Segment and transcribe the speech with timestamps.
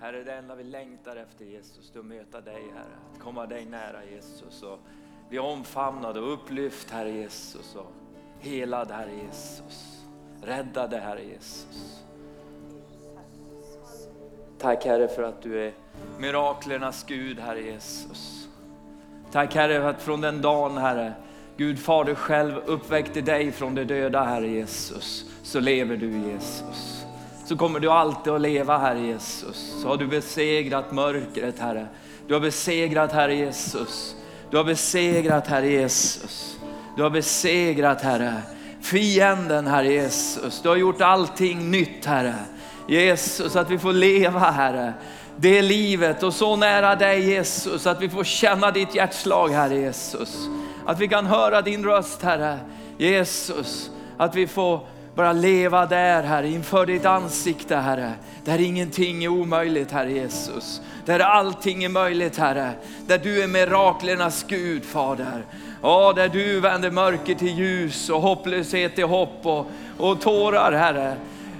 [0.00, 3.46] Herre, det enda vi längtar efter Jesus, det är att möta dig Herre, att komma
[3.46, 4.62] dig nära Jesus.
[4.62, 4.78] Och
[5.28, 7.74] bli omfamnad och upplyft Herre Jesus.
[7.74, 7.92] Och
[8.40, 10.04] helad Herre Jesus,
[10.42, 12.02] räddade Herre Jesus.
[14.58, 15.72] Tack Herre för att du är
[16.18, 18.48] miraklernas Gud Herre Jesus.
[19.32, 21.12] Tack Herre för att från den dagen Herre,
[21.56, 26.95] Gud Fader själv uppväckte dig från de döda Herre Jesus, så lever du Jesus
[27.46, 29.74] så kommer du alltid att leva Herre Jesus.
[29.82, 31.86] Så har du besegrat mörkret Herre.
[32.28, 34.16] Du har besegrat Herre Jesus.
[34.50, 36.56] Du har besegrat Herre Jesus.
[36.96, 38.42] Du har besegrat Herre
[38.80, 40.62] fienden Herre Jesus.
[40.62, 42.34] Du har gjort allting nytt Herre.
[42.88, 44.92] Jesus, att vi får leva Herre
[45.36, 50.48] det livet och så nära dig Jesus, att vi får känna ditt hjärtslag Herre Jesus.
[50.86, 52.58] Att vi kan höra din röst Herre
[52.98, 53.90] Jesus.
[54.16, 54.80] Att vi får
[55.16, 58.12] bara leva där Herre, inför ditt ansikte Herre.
[58.44, 60.80] Där ingenting är omöjligt Herre Jesus.
[61.04, 62.72] Där allting är möjligt Herre.
[63.06, 65.44] Där du är miraklernas Gud Fader.
[65.82, 69.66] Ja, där du vänder mörker till ljus och hopplöshet till hopp och,
[69.98, 71.16] och tårar Herre.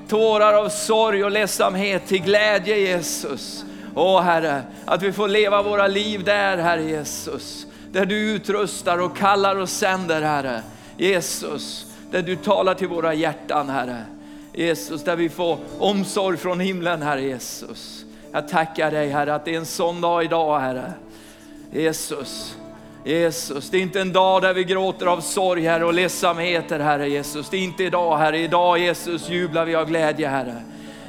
[0.09, 3.65] Tårar av sorg och ledsamhet till glädje Jesus.
[3.95, 7.67] Åh Herre, att vi får leva våra liv där Herre Jesus.
[7.93, 10.63] Där du utrustar och kallar och sänder Herre.
[10.97, 11.87] Jesus,
[12.17, 14.05] där du talar till våra hjärtan Herre.
[14.53, 18.05] Jesus, där vi får omsorg från himlen Herre Jesus.
[18.33, 20.93] Jag tackar dig Herre att det är en sån dag idag Herre.
[21.73, 22.57] Jesus,
[23.05, 27.09] Jesus, det är inte en dag där vi gråter av sorg Herre och ledsamheter Herre
[27.09, 27.49] Jesus.
[27.49, 30.63] Det är inte idag Herre, idag Jesus jublar vi av glädje Herre.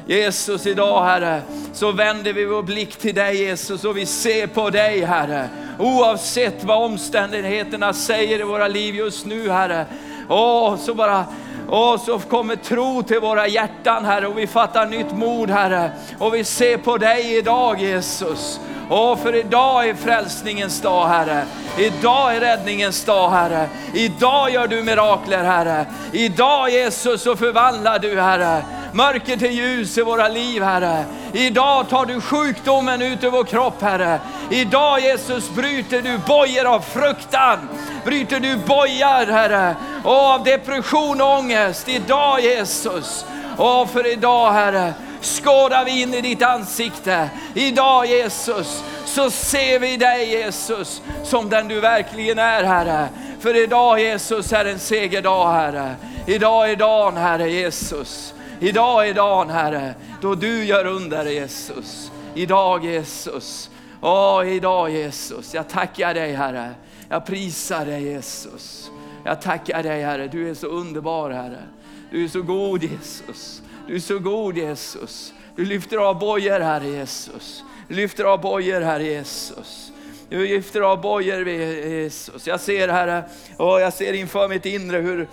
[0.07, 1.41] Jesus, idag Herre,
[1.73, 5.49] så vänder vi vår blick till dig Jesus och vi ser på dig Herre.
[5.79, 9.85] Oavsett vad omständigheterna säger i våra liv just nu Herre,
[10.29, 11.25] Åh, så bara
[11.69, 15.91] och så kommer tro till våra hjärtan Herre och vi fattar nytt mod Herre.
[16.19, 18.59] Och vi ser på dig idag Jesus.
[18.89, 21.43] Åh, för idag är frälsningens dag Herre.
[21.77, 23.69] Idag är räddningens dag Herre.
[23.93, 25.85] Idag gör du mirakler Herre.
[26.11, 28.61] Idag Jesus så förvandlar du Herre
[28.97, 31.05] mörker till ljus i våra liv Herre.
[31.33, 34.19] Idag tar du sjukdomen ut ur vår kropp Herre.
[34.49, 37.69] Idag Jesus bryter du bojor av fruktan.
[38.05, 39.75] Bryter du bojar Herre.
[40.03, 41.89] Och av depression och ångest.
[41.89, 43.25] Idag Jesus.
[43.57, 47.29] Och för idag Herre skådar vi in i ditt ansikte.
[47.53, 53.07] Idag Jesus så ser vi dig Jesus som den du verkligen är Herre.
[53.39, 55.95] För idag Jesus är en segerdag Herre.
[56.25, 58.33] Idag är dagen Herre Jesus.
[58.59, 62.11] Idag är dagen Herre, då du gör under Jesus.
[62.35, 63.69] Idag Jesus.
[64.01, 65.53] Åh, idag Jesus.
[65.53, 66.71] Jag tackar dig Herre.
[67.09, 68.91] Jag prisar dig Jesus.
[69.25, 71.63] Jag tackar dig Herre, du är så underbar Herre.
[72.11, 73.61] Du är så god Jesus.
[73.87, 75.33] Du är så god Jesus.
[75.55, 77.63] Du lyfter av bojor Herre Jesus.
[77.87, 79.91] Du lyfter av bojor Herre Jesus.
[80.29, 82.47] Du lyfter av bojor Jesus.
[82.47, 83.23] Jag ser Herre,
[83.57, 85.27] och jag ser inför mitt inre hur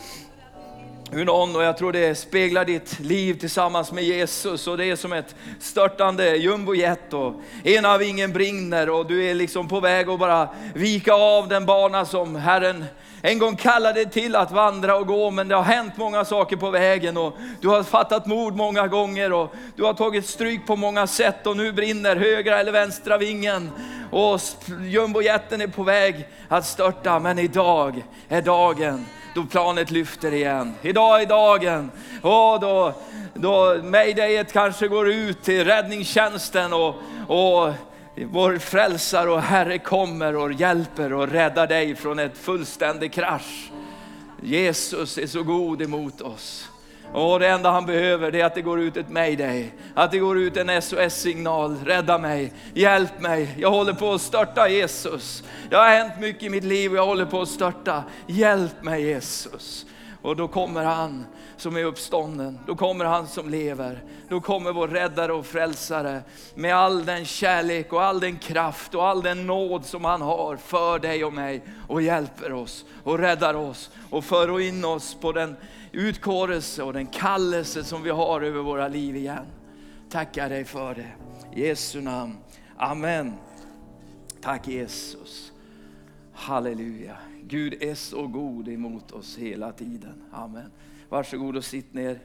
[1.15, 4.97] hur någon, och jag tror det speglar ditt liv tillsammans med Jesus och det är
[4.97, 10.19] som ett störtande jumbojet och ena vingen brinner och du är liksom på väg att
[10.19, 12.85] bara vika av den bana som Herren
[13.23, 16.71] en gång kallade till att vandra och gå, men det har hänt många saker på
[16.71, 21.07] vägen och du har fattat mod många gånger och du har tagit stryk på många
[21.07, 23.71] sätt och nu brinner högra eller vänstra vingen
[24.11, 24.41] och
[24.81, 27.19] jumbojeten är på väg att störta.
[27.19, 30.75] Men idag är dagen då planet lyfter igen.
[30.83, 31.91] Idag är dagen
[32.23, 32.95] och då,
[33.35, 36.95] då maydayet kanske går ut till räddningstjänsten och,
[37.29, 37.73] och
[38.17, 43.71] vår frälsare och Herre kommer och hjälper och räddar dig från ett fullständig krasch.
[44.43, 46.69] Jesus är så god emot oss.
[47.15, 50.19] Och det enda han behöver det är att det går ut ett mayday, att det
[50.19, 51.77] går ut en SOS-signal.
[51.85, 55.45] Rädda mig, hjälp mig, jag håller på att störta Jesus.
[55.71, 58.05] Det har hänt mycket i mitt liv och jag håller på att störta.
[58.27, 59.87] Hjälp mig Jesus.
[60.23, 62.59] Och då kommer han som är uppstånden.
[62.67, 64.03] Då kommer han som lever.
[64.29, 66.23] Då kommer vår räddare och frälsare
[66.55, 70.57] med all den kärlek och all den kraft och all den nåd som han har
[70.57, 75.33] för dig och mig och hjälper oss och räddar oss och för in oss på
[75.33, 75.57] den
[75.93, 79.47] utkårelse och den kallelse som vi har över våra liv igen.
[80.11, 81.13] Tackar dig för det.
[81.61, 82.37] I Jesu namn.
[82.77, 83.33] Amen.
[84.41, 85.53] Tack Jesus.
[86.33, 87.17] Halleluja.
[87.43, 90.23] Gud är så god emot oss hela tiden.
[90.33, 90.71] Amen.
[91.09, 92.21] Varsågod och sitt ner.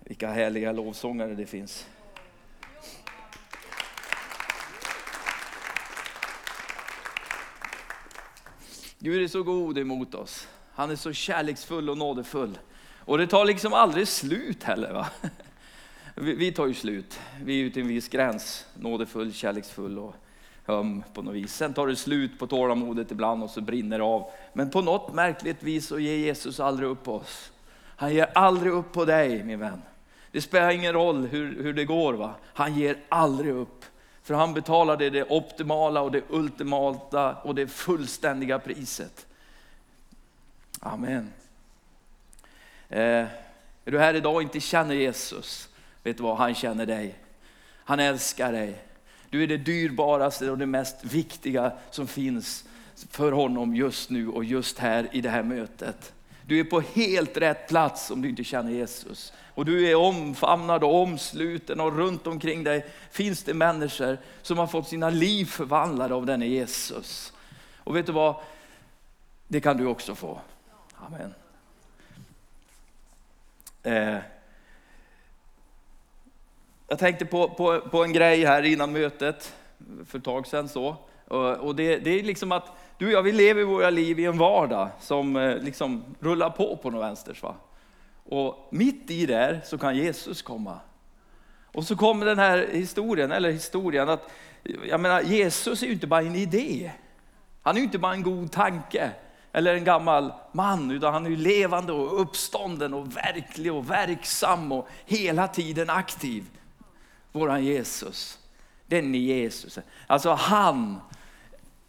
[0.00, 1.86] Vilka härliga lovsångare det finns.
[8.98, 10.48] Gud är så god emot oss.
[10.72, 12.58] Han är så kärleksfull och nådefull.
[12.98, 14.92] Och det tar liksom aldrig slut heller.
[14.92, 15.08] Va?
[16.14, 17.20] vi, tar ju slut.
[17.42, 20.14] Vi är ute i en viss gräns, nådefull, kärleksfull och
[20.68, 21.54] öm på något vis.
[21.54, 24.30] Sen tar det slut på tålamodet ibland och så brinner det av.
[24.52, 27.52] Men på något märkligt vis så ger Jesus aldrig upp på oss.
[27.96, 29.82] Han ger aldrig upp på dig min vän.
[30.32, 32.14] Det spelar ingen roll hur, hur det går.
[32.14, 32.34] Va?
[32.44, 33.84] Han ger aldrig upp.
[34.22, 39.26] För han betalade det optimala och det ultimata och det fullständiga priset.
[40.80, 41.32] Amen.
[42.88, 43.26] Eh,
[43.84, 45.68] är du här idag och inte känner Jesus,
[46.02, 46.36] vet du vad?
[46.36, 47.18] Han känner dig.
[47.84, 48.87] Han älskar dig.
[49.30, 52.64] Du är det dyrbaraste och det mest viktiga som finns
[53.10, 56.12] för honom just nu och just här i det här mötet.
[56.42, 59.32] Du är på helt rätt plats om du inte känner Jesus.
[59.54, 64.66] Och du är omfamnad och omsluten och runt omkring dig finns det människor som har
[64.66, 67.32] fått sina liv förvandlade av denne Jesus.
[67.76, 68.34] Och vet du vad?
[69.48, 70.40] Det kan du också få.
[70.94, 71.34] Amen.
[73.82, 74.37] Eh.
[76.90, 79.54] Jag tänkte på, på, på en grej här innan mötet
[80.06, 80.68] för ett tag sedan.
[80.68, 80.96] Så.
[81.60, 82.66] Och det, det är liksom att
[82.98, 86.76] du och jag, vi lever våra liv i en vardag som eh, liksom rullar på
[86.76, 87.42] på något vänsters.
[87.42, 87.54] Va?
[88.24, 90.80] Och mitt i där så kan Jesus komma.
[91.72, 94.30] Och så kommer den här historien, eller historien att
[94.88, 96.92] jag menar, Jesus är ju inte bara en idé.
[97.62, 99.10] Han är ju inte bara en god tanke
[99.52, 104.72] eller en gammal man, utan han är ju levande och uppstånden och verklig och verksam
[104.72, 106.44] och hela tiden aktiv.
[107.32, 108.38] Våran Jesus,
[108.86, 109.78] den är Jesus.
[110.06, 111.00] Alltså han,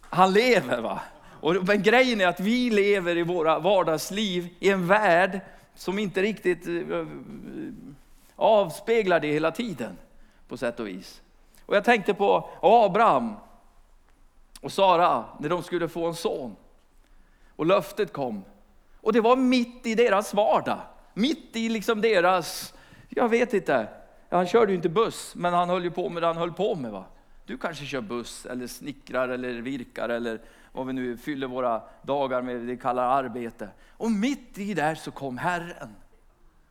[0.02, 1.00] han lever va.
[1.40, 5.40] Och, men grejen är att vi lever i våra vardagsliv i en värld
[5.74, 7.06] som inte riktigt eh,
[8.36, 9.98] avspeglar det hela tiden
[10.48, 11.20] på sätt och vis.
[11.66, 13.34] Och jag tänkte på Abraham
[14.60, 16.56] och Sara när de skulle få en son.
[17.56, 18.44] Och löftet kom.
[19.00, 20.78] Och det var mitt i deras vardag.
[21.14, 22.74] Mitt i liksom deras,
[23.08, 23.88] jag vet inte,
[24.36, 26.74] han körde ju inte buss, men han höll ju på med det han höll på
[26.74, 26.90] med.
[26.90, 27.04] Va?
[27.44, 30.40] Du kanske kör buss eller snickrar eller virkar eller
[30.72, 33.68] vad vi nu fyller våra dagar med, det kallar arbete.
[33.90, 35.94] Och mitt i där så kom Herren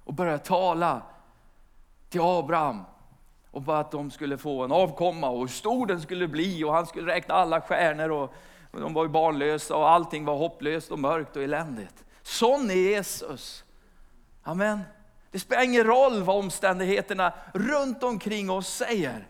[0.04, 1.02] och började tala
[2.10, 2.84] till Abraham
[3.52, 6.74] och bara att de skulle få en avkomma och hur stor den skulle bli och
[6.74, 8.34] han skulle räkna alla stjärnor och
[8.72, 12.06] de var ju barnlösa och allting var hopplöst och mörkt och eländigt.
[12.22, 13.64] Sån är Jesus.
[14.44, 14.80] Amen.
[15.32, 19.28] Det spelar ingen roll vad omständigheterna runt omkring oss säger.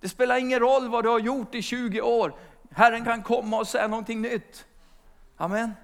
[0.00, 2.34] Det spelar ingen roll vad du har gjort i 20 år.
[2.70, 4.66] Herren kan komma och säga någonting nytt.
[5.36, 5.74] Amen.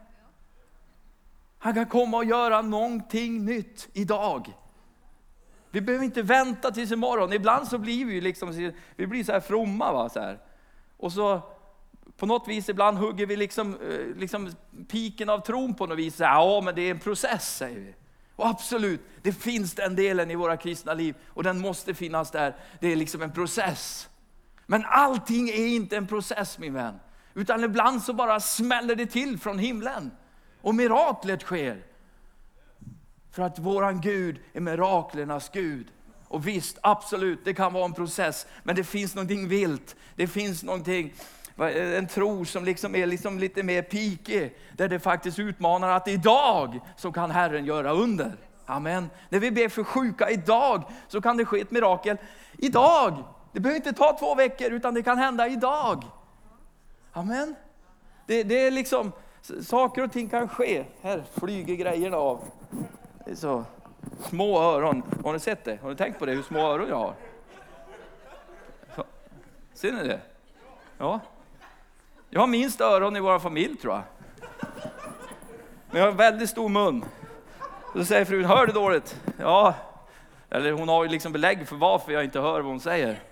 [1.58, 4.52] Han kan komma och göra någonting nytt idag.
[5.70, 7.32] Vi behöver inte vänta tills imorgon.
[7.32, 9.92] Ibland så blir vi liksom, vi blir så här fromma.
[9.92, 10.08] Va?
[10.08, 10.38] Så här.
[10.96, 11.40] Och så
[12.16, 14.50] på något vis ibland hugger vi liksom, eh, liksom
[14.88, 16.20] piken av tron på något vis.
[16.20, 17.94] Ja, men det är en process, säger vi.
[18.36, 22.56] Och absolut, det finns den delen i våra kristna liv och den måste finnas där.
[22.80, 24.08] Det är liksom en process.
[24.66, 26.94] Men allting är inte en process min vän.
[27.34, 30.10] Utan ibland så bara smäller det till från himlen.
[30.60, 31.82] Och miraklet sker.
[33.30, 35.86] För att våran Gud är miraklernas Gud.
[36.28, 38.46] Och visst, absolut, det kan vara en process.
[38.62, 39.96] Men det finns någonting vilt.
[40.16, 41.12] Det finns någonting,
[41.58, 44.56] Eh, en tro som liksom är liksom lite mer pikig.
[44.72, 48.32] Där det faktiskt utmanar att idag så kan Herren göra under.
[48.66, 49.10] Amen.
[49.28, 52.16] När vi ber för sjuka idag så kan det ske ett mirakel.
[52.58, 53.24] Idag!
[53.52, 56.04] Det behöver inte ta två veckor utan det kan hända idag.
[57.12, 57.54] Amen.
[58.26, 59.12] Det, det är liksom,
[59.62, 60.84] saker och ting kan ske.
[61.02, 62.40] Här flyger grejerna av.
[63.24, 63.64] Det är så.
[64.20, 65.02] Små öron.
[65.24, 65.78] Har ni sett det?
[65.82, 67.14] Har ni tänkt på det, hur små öron jag har?
[69.74, 70.20] Ser ni det?
[70.98, 71.20] Ja.
[72.34, 74.02] Jag har minst öron i vår familj tror jag.
[75.90, 77.04] Men jag har väldigt stor mun.
[77.94, 79.20] Då säger frun, hör du dåligt?
[79.38, 79.74] Ja.
[80.50, 83.22] Eller hon har ju liksom belägg för varför jag inte hör vad hon säger.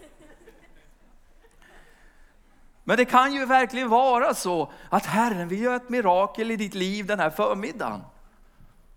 [2.84, 6.74] Men det kan ju verkligen vara så att Herren vill göra ett mirakel i ditt
[6.74, 8.00] liv den här förmiddagen.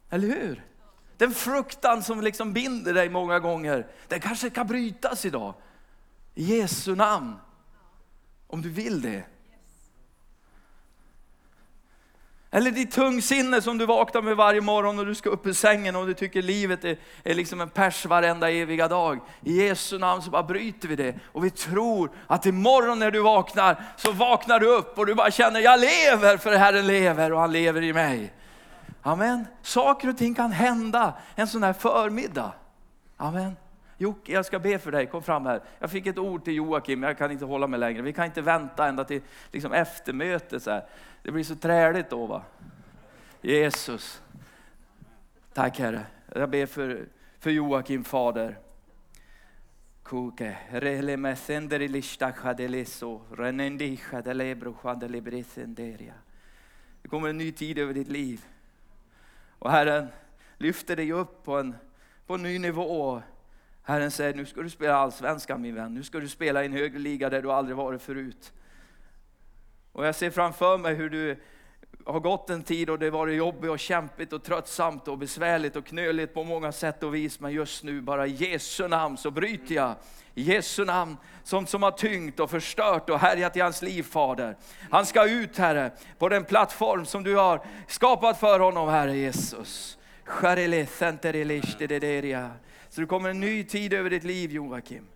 [0.09, 0.65] Eller hur?
[1.17, 5.53] Den fruktan som liksom binder dig många gånger, den kanske kan brytas idag.
[6.35, 7.35] I Jesu namn.
[8.47, 9.23] Om du vill det.
[12.55, 15.95] Eller ditt tungsinne som du vaknar med varje morgon och du ska upp ur sängen
[15.95, 19.19] och du tycker livet är, är liksom en pers varenda eviga dag.
[19.41, 23.21] I Jesu namn så bara bryter vi det och vi tror att imorgon när du
[23.21, 27.39] vaknar så vaknar du upp och du bara känner jag lever för Herren lever och
[27.39, 28.33] han lever i mig.
[29.01, 29.45] Amen.
[29.61, 32.51] Saker och ting kan hända en sån här förmiddag.
[33.17, 33.55] Amen.
[33.97, 35.61] Jocke, jag ska be för dig, kom fram här.
[35.79, 38.01] Jag fick ett ord till Joakim, jag kan inte hålla mig längre.
[38.01, 39.21] Vi kan inte vänta ända till
[39.51, 40.63] liksom, eftermötet.
[40.63, 40.85] Så här.
[41.25, 42.25] Det blir så träligt då.
[42.25, 42.43] Va?
[43.41, 44.21] Jesus.
[45.53, 46.05] Tack Herre.
[46.35, 47.05] Jag ber för,
[47.39, 48.59] för Joakim, Fader.
[50.03, 51.87] Kuke, rele me senderi.
[57.01, 58.45] Det kommer en ny tid över ditt liv.
[59.59, 60.07] Och Herren
[60.57, 61.75] lyfter dig upp på en,
[62.27, 63.21] på en ny nivå.
[63.83, 65.93] Herren säger, nu ska du spela allsvenskan min vän.
[65.93, 68.53] Nu ska du spela i en högre liga där du aldrig varit förut.
[69.95, 71.37] Och jag ser framför mig hur du
[72.05, 75.75] har gått en tid och det har varit jobbigt och kämpigt och tröttsamt och besvärligt
[75.75, 77.39] och knöligt på många sätt och vis.
[77.39, 79.95] Men just nu, bara i Jesu namn så bryter jag
[80.33, 84.57] i Jesu namn, sånt som har tyngt och förstört och härjat i hans liv, Fader.
[84.91, 89.97] Han ska ut, Herre, på den plattform som du har skapat för honom, Herre Jesus.
[92.89, 95.07] Så det kommer en ny tid över ditt liv, Joakim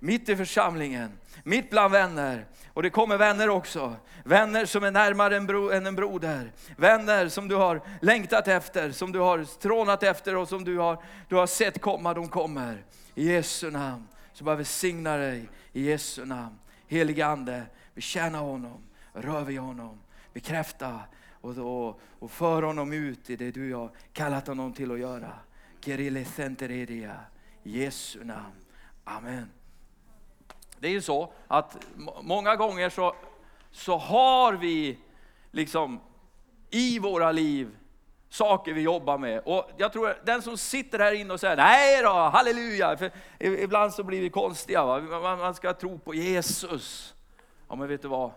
[0.00, 1.12] mitt i församlingen,
[1.46, 2.46] mitt bland vänner.
[2.72, 3.96] Och det kommer vänner också.
[4.24, 6.52] Vänner som är närmare än, bro, än en broder.
[6.76, 11.02] Vänner som du har längtat efter, som du har strånat efter och som du har,
[11.28, 12.84] du har sett komma, de kommer.
[13.14, 14.08] I Jesu namn.
[14.32, 16.58] Så bara välsigna dig i Jesu namn.
[16.86, 17.62] Helige Ande,
[17.94, 20.00] betjäna honom, rör vid honom,
[20.32, 21.00] bekräfta
[21.40, 25.32] och, och, och för honom ut i det du har kallat honom till att göra.
[25.80, 27.20] Kirille Centeredia,
[27.62, 28.54] Jesu namn.
[29.04, 29.55] Amen.
[30.80, 31.76] Det är ju så att
[32.20, 33.14] många gånger så,
[33.70, 34.98] så har vi
[35.50, 36.00] liksom
[36.70, 37.76] i våra liv
[38.28, 39.42] saker vi jobbar med.
[39.44, 42.96] Och jag tror den som sitter här inne och säger nej då, halleluja.
[42.96, 44.84] För ibland så blir vi konstiga.
[44.84, 45.36] Va?
[45.36, 47.14] Man ska tro på Jesus.
[47.68, 48.30] Ja men vet du vad?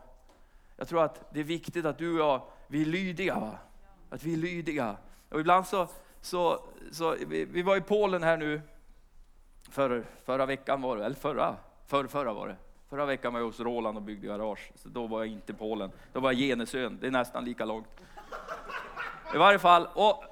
[0.78, 3.40] Jag tror att det är viktigt att du och jag, vi är lydiga.
[3.40, 3.58] Va?
[4.10, 4.96] Att vi är lydiga.
[5.30, 5.88] Och ibland så,
[6.22, 8.62] så, så vi, vi var i Polen här nu,
[9.72, 11.56] för, förra veckan var det, eller förra,
[11.90, 12.56] för, förra var det.
[12.90, 14.72] Förra veckan var jag hos Roland och byggde garage.
[14.76, 15.92] Så då var jag inte i Polen.
[16.14, 16.98] Då var jag Genesön.
[17.02, 17.88] Det är nästan lika långt.
[19.34, 19.88] I varje fall.
[19.94, 20.24] Och,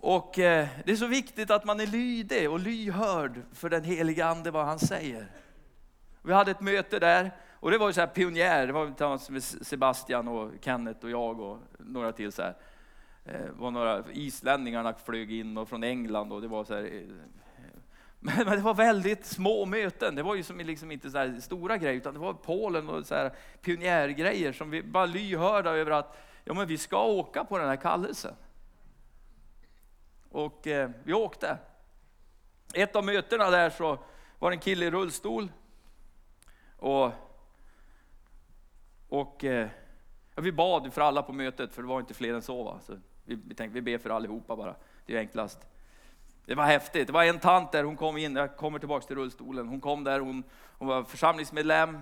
[0.00, 4.26] och eh, det är så viktigt att man är lydig och lyhörd för den heliga
[4.26, 5.26] Ande, vad han säger.
[6.22, 8.66] Vi hade ett möte där och det var ju så här pionjär.
[8.66, 12.54] Det var tillsammans med Sebastian och Kenneth och jag och några till så här.
[13.24, 17.00] Det var några islänningarna flög in och från England och det var så här eh,
[18.24, 20.14] men, men, det var väldigt små möten.
[20.14, 23.14] Det var ju som liksom inte så stora grejer, utan det var Polen och så
[23.14, 27.68] här pionjärgrejer som vi var lyhörda över att ja, men vi ska åka på den
[27.68, 28.34] här kallelsen.
[30.30, 31.58] Och eh, vi åkte.
[32.74, 33.98] Ett av mötena där så
[34.38, 35.52] var det en kille i rullstol.
[36.76, 37.10] Och,
[39.08, 39.68] och eh,
[40.36, 42.62] vi bad för alla på mötet, för det var inte fler än så.
[42.62, 42.80] Va?
[42.82, 44.74] så vi, vi tänkte vi ber för allihopa bara,
[45.06, 45.66] det är enklast.
[46.46, 47.06] Det var häftigt.
[47.06, 49.68] Det var en tant där, hon kom in, jag kommer tillbaka till rullstolen.
[49.68, 50.44] Hon kom där, hon,
[50.78, 51.98] hon var församlingsmedlem,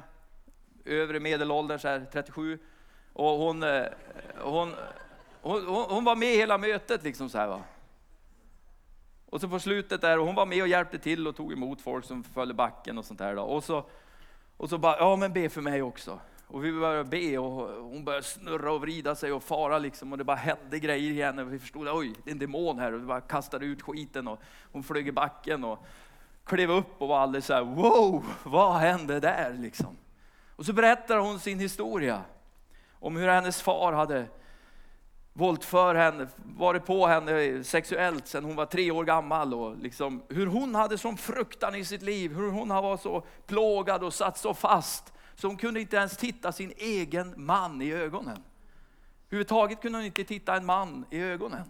[0.84, 2.58] övre medelåldern så här, 37.
[3.12, 3.64] Och eh, hon,
[4.38, 4.74] hon,
[5.40, 7.62] hon, hon, var med hela mötet liksom så här va.
[9.26, 11.80] Och så på slutet där, och hon var med och hjälpte till och tog emot
[11.80, 13.36] folk som föll i backen och sånt där.
[13.36, 13.42] Då.
[13.42, 13.84] Och så,
[14.56, 16.20] och så bara, ja men be för mig också.
[16.52, 20.18] Och vi började be och hon började snurra och vrida sig och fara liksom och
[20.18, 21.38] det bara hände grejer igen.
[21.38, 24.28] Och vi förstod, oj, det är en demon här och vi bara kastade ut skiten
[24.28, 24.40] och
[24.72, 25.84] hon flög i backen och
[26.44, 29.96] klev upp och var alldeles så här, wow, vad hände där liksom?
[30.56, 32.22] Och så berättar hon sin historia
[32.92, 34.26] om hur hennes far hade
[35.32, 40.46] våldför henne, varit på henne sexuellt sedan hon var tre år gammal och liksom hur
[40.46, 44.54] hon hade sån fruktan i sitt liv, hur hon var så plågad och satt så
[44.54, 48.42] fast så hon kunde inte ens titta sin egen man i ögonen.
[49.26, 51.64] Överhuvudtaget kunde hon inte titta en man i ögonen.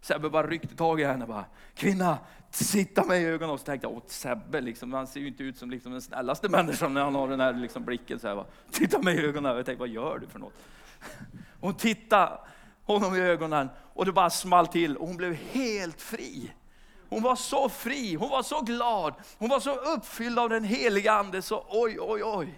[0.00, 2.18] Sebbe bara ryckte tag i henne och bara, kvinna,
[2.50, 3.50] titta mig i ögonen.
[3.50, 6.02] Och så tänkte jag, åt Sebbe, liksom, han ser ju inte ut som liksom den
[6.02, 8.18] snällaste människan när han har den här liksom, blicken.
[8.18, 9.52] Så här, bara, titta mig i ögonen.
[9.52, 10.54] Och Jag tänkte, vad gör du för något?
[11.60, 12.38] Hon tittade
[12.84, 16.52] honom i ögonen och det bara small till och hon blev helt fri.
[17.08, 21.12] Hon var så fri, hon var så glad, hon var så uppfylld av den heliga
[21.12, 22.54] ande så oj, oj, oj.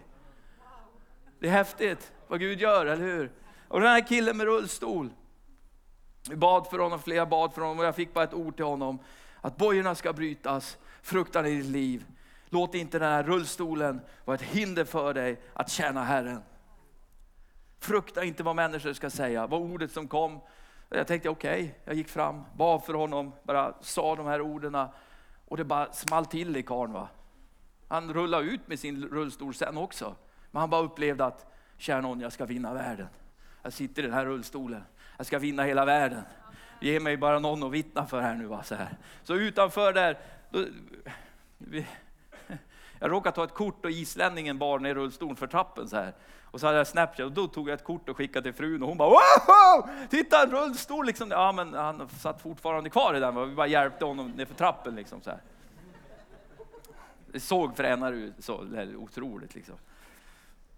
[1.38, 3.32] Det är häftigt vad Gud gör, eller hur?
[3.68, 5.10] Och den här killen med rullstol,
[6.30, 8.64] vi bad för honom, flera bad för honom och jag fick bara ett ord till
[8.64, 8.98] honom.
[9.40, 12.04] Att bojorna ska brytas, fruktan i ditt liv.
[12.48, 16.42] Låt inte den här rullstolen vara ett hinder för dig att tjäna Herren.
[17.78, 20.40] Frukta inte vad människor ska säga, vad ordet som kom.
[20.88, 21.70] Jag tänkte okej, okay.
[21.84, 24.76] jag gick fram, bad för honom, bara sa de här orden
[25.48, 27.06] och det bara small till i karln.
[27.88, 30.16] Han rullade ut med sin rullstol sen också.
[30.50, 33.08] Men han bara upplevde att, kära någon, jag ska vinna världen.
[33.62, 34.82] Jag sitter i den här rullstolen.
[35.16, 36.22] Jag ska vinna hela världen.
[36.80, 38.46] Ge mig bara någon att vittna för här nu.
[38.46, 38.62] Va?
[38.62, 38.96] Så, här.
[39.22, 40.18] så utanför där,
[40.50, 40.64] då,
[41.58, 41.86] vi,
[42.98, 46.14] jag råkade ta ett kort och islänningen bar ner rullstolen för trappen så här.
[46.50, 48.82] Och så hade jag Snapchat och då tog jag ett kort och skickade till frun
[48.82, 49.90] och hon bara wow!
[50.10, 51.30] Titta en rullstol liksom.
[51.30, 54.94] Ja men han satt fortfarande kvar i den, vi bara hjälpte honom ner för trappen
[54.94, 55.40] liksom så här.
[57.32, 58.64] Det såg fränare ut, så
[58.96, 59.74] otroligt liksom.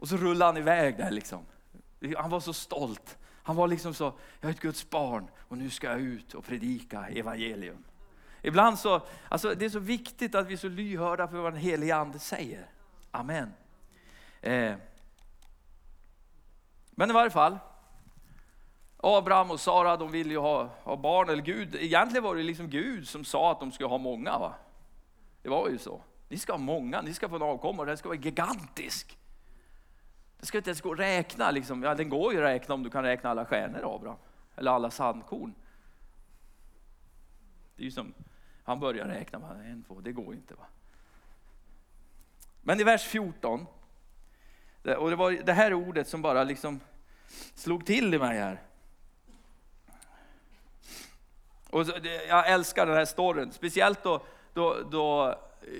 [0.01, 1.47] Och så rullade han iväg där liksom.
[2.17, 3.19] Han var så stolt.
[3.43, 6.45] Han var liksom så, jag är ett Guds barn och nu ska jag ut och
[6.45, 7.85] predika evangelium.
[8.43, 11.61] Ibland så, alltså det är så viktigt att vi är så lyhörda för vad den
[11.61, 12.67] helige ande säger.
[13.11, 13.53] Amen.
[14.41, 14.75] Eh.
[16.91, 17.59] Men i varje fall,
[18.97, 22.71] Abraham och Sara de ville ju ha, ha barn, eller Gud, egentligen var det liksom
[22.71, 24.39] Gud som sa att de skulle ha många.
[24.39, 24.55] Va?
[25.43, 26.03] Det var ju så.
[26.29, 29.17] Ni ska ha många, ni ska få en avkomma och den ska vara gigantisk.
[30.41, 31.51] Det ska inte ens gå att räkna.
[31.51, 31.83] Liksom.
[31.83, 34.19] Ja, den går ju att räkna om du kan räkna alla stjärnor Abraham.
[34.57, 35.55] Eller alla sandkorn.
[37.77, 38.15] Det är ju som,
[38.65, 40.55] han börjar räkna, med en, två, det går inte.
[40.55, 40.67] Va?
[42.63, 43.67] Men i vers 14,
[44.99, 46.81] och det var det här ordet som bara liksom
[47.55, 48.63] slog till i mig här.
[51.71, 51.87] Och
[52.29, 54.23] jag älskar den här storyn, speciellt då,
[54.55, 55.39] då, då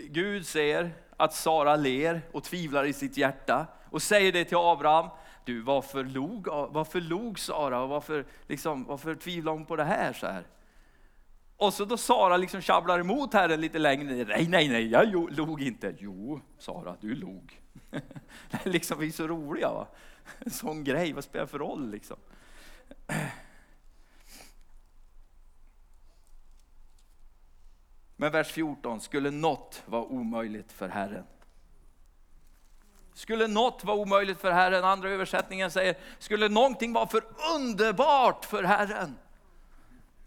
[0.09, 5.11] Gud säger att Sara ler och tvivlar i sitt hjärta och säger det till Abraham.
[5.45, 10.13] Du, varför log, varför log Sara och varför, liksom, varför tvivlar hon på det här?
[10.13, 10.45] så här?
[11.57, 15.63] Och så då Sara liksom tjabblar emot Herren lite längre Nej, nej, nej, jag log
[15.63, 15.95] inte.
[15.99, 17.61] Jo, Sara, du log.
[18.65, 19.69] liksom, vi är så roliga.
[19.69, 19.87] Va?
[20.39, 22.17] En sån grej, vad spelar det för roll liksom?
[28.17, 31.25] Men vers 14, skulle något vara omöjligt för Herren?
[33.15, 34.85] Skulle något vara omöjligt för Herren?
[34.85, 37.23] Andra översättningen säger, skulle någonting vara för
[37.55, 39.19] underbart för Herren?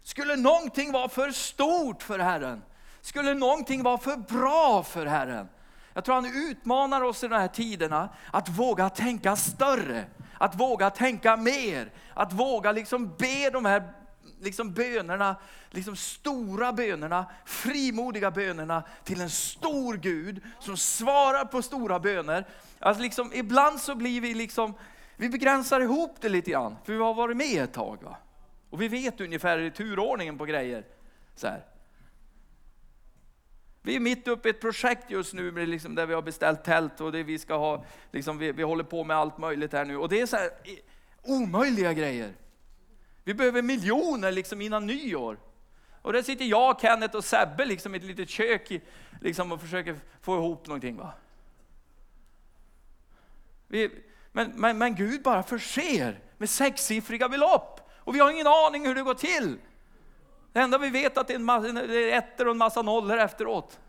[0.02, 2.62] Skulle någonting vara för stort för Herren?
[3.00, 5.48] Skulle någonting vara för bra för Herren?
[5.94, 10.04] Jag tror han utmanar oss i de här tiderna att våga tänka större,
[10.38, 13.92] att våga tänka mer, att våga liksom be de här
[14.40, 15.36] liksom bönerna,
[15.70, 22.46] liksom stora bönerna, frimodiga bönerna till en stor Gud som svarar på stora böner.
[22.78, 24.74] Alltså liksom, ibland så blir vi liksom,
[25.16, 28.02] vi begränsar ihop det lite grann, för vi har varit med ett tag.
[28.02, 28.16] Va?
[28.70, 30.84] Och vi vet ungefär turordningen på grejer.
[31.34, 31.64] Så här.
[33.82, 37.00] Vi är mitt uppe i ett projekt just nu liksom, där vi har beställt tält
[37.00, 39.96] och det vi ska ha, liksom, vi, vi håller på med allt möjligt här nu.
[39.96, 40.50] Och det är så här,
[41.22, 42.32] omöjliga grejer.
[43.24, 45.38] Vi behöver miljoner liksom innan nyår.
[46.02, 48.82] Och där sitter jag, Kenneth och Sebbe liksom i ett litet kök
[49.20, 50.96] liksom, och försöker få ihop någonting.
[50.96, 51.12] Va?
[53.68, 53.90] Vi,
[54.32, 57.90] men, men, men Gud bara förser med sexsiffriga belopp.
[57.96, 59.58] Och vi har ingen aning hur det går till.
[60.52, 62.58] Det enda vi vet är att det är, en massa, det är ettor och en
[62.58, 63.80] massa nollor efteråt.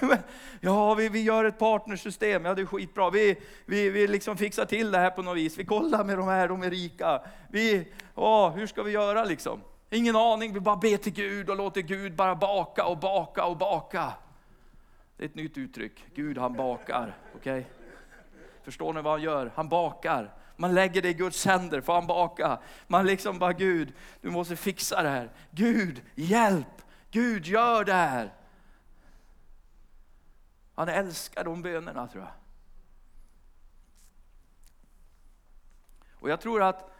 [0.60, 3.10] Ja, vi, vi gör ett partnersystem, ja det är skitbra.
[3.10, 3.36] Vi,
[3.66, 5.58] vi, vi liksom fixar till det här på något vis.
[5.58, 7.22] Vi kollar med de här, de är rika.
[7.48, 9.60] Vi, åh, hur ska vi göra liksom?
[9.90, 13.56] Ingen aning, vi bara ber till Gud och låter Gud bara baka och baka och
[13.56, 14.12] baka.
[15.16, 16.04] Det är ett nytt uttryck.
[16.14, 17.16] Gud han bakar.
[17.36, 17.64] Okay?
[18.64, 19.52] Förstår ni vad han gör?
[19.54, 20.34] Han bakar.
[20.56, 22.58] Man lägger det i Guds händer, får han baka.
[22.86, 25.30] Man liksom bara, Gud, du måste fixa det här.
[25.50, 26.66] Gud, hjälp!
[27.10, 28.32] Gud, gör det här.
[30.80, 32.32] Han älskar de bönerna tror jag.
[36.12, 36.90] Och jag tror att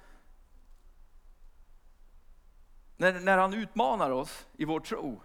[2.96, 5.22] när, när han utmanar oss i vår tro,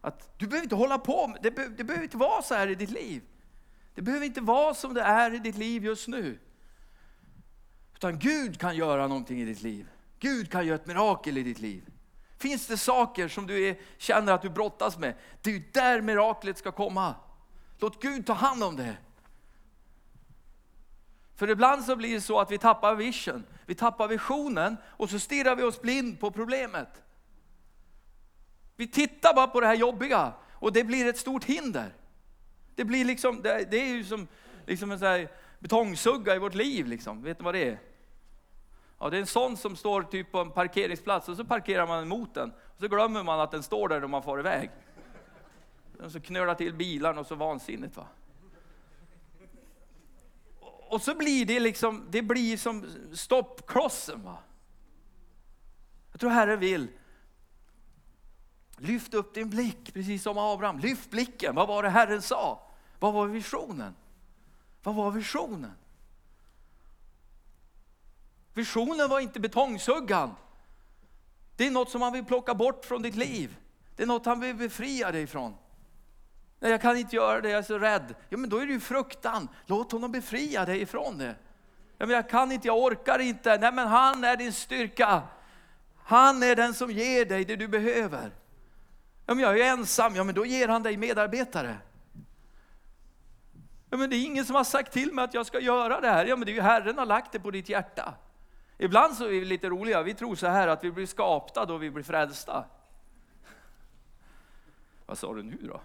[0.00, 2.74] att du behöver inte hålla på, det, be, det behöver inte vara så här i
[2.74, 3.22] ditt liv.
[3.94, 6.38] Det behöver inte vara som det är i ditt liv just nu.
[7.94, 9.88] Utan Gud kan göra någonting i ditt liv.
[10.18, 11.90] Gud kan göra ett mirakel i ditt liv.
[12.38, 16.58] Finns det saker som du är, känner att du brottas med, det är där miraklet
[16.58, 17.14] ska komma.
[17.78, 18.96] Låt Gud ta hand om det.
[21.36, 25.18] För ibland så blir det så att vi tappar vision, vi tappar visionen och så
[25.18, 27.02] stirrar vi oss blind på problemet.
[28.76, 31.94] Vi tittar bara på det här jobbiga och det blir ett stort hinder.
[32.74, 34.28] Det blir liksom, det, är ju som
[34.66, 35.26] liksom en sån
[35.58, 36.86] betongsugga i vårt liv.
[36.86, 37.22] Liksom.
[37.22, 37.78] Vet ni vad det är?
[38.98, 42.02] Ja, det är en sån som står typ på en parkeringsplats och så parkerar man
[42.02, 42.50] emot den.
[42.50, 44.70] Och så glömmer man att den står där när man far iväg.
[46.00, 47.96] Och så knölar till bilarna och så vansinnigt.
[47.96, 48.06] Va?
[50.88, 54.22] Och så blir det liksom, det blir som stoppklossen.
[54.22, 54.38] Va?
[56.12, 56.88] Jag tror Herren vill
[58.78, 60.78] Lyft upp din blick, precis som Abraham.
[60.78, 61.54] Lyft blicken.
[61.54, 62.70] Vad var det Herren sa?
[62.98, 63.94] Vad var visionen?
[64.82, 65.72] Vad var visionen?
[68.54, 70.34] Visionen var inte betongsuggan.
[71.56, 73.56] Det är något som han vill plocka bort från ditt liv.
[73.96, 75.54] Det är något han vill befria dig ifrån.
[76.66, 78.14] Nej, jag kan inte göra det, jag är så rädd.
[78.28, 79.48] Ja, men då är det ju fruktan.
[79.66, 81.34] Låt honom befria dig ifrån det.
[81.98, 83.58] Ja, men jag kan inte, jag orkar inte.
[83.58, 85.22] Nej, men han är din styrka.
[86.02, 88.30] Han är den som ger dig det du behöver.
[89.26, 91.76] Om jag är ensam, ja men då ger han dig medarbetare.
[93.90, 96.10] Ja, men det är ingen som har sagt till mig att jag ska göra det
[96.10, 96.26] här.
[96.26, 98.14] Ja, men det är ju Herren har lagt det på ditt hjärta.
[98.78, 101.76] Ibland så är vi lite roliga, vi tror så här att vi blir skapta då
[101.76, 102.64] vi blir frälsta.
[105.06, 105.80] Vad sa du nu då?